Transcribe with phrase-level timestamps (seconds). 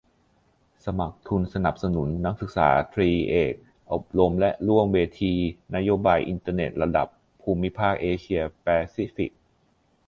[0.85, 3.53] สมัครทุนสนับสนุนนักศึกษาตรี-เอก
[3.91, 5.33] อบรมและร่วมเวที
[5.75, 7.07] นโยบายอินเทอร์เน็ตระดับ
[7.41, 9.31] ภูมิภาคเอเชียแปซิฟิก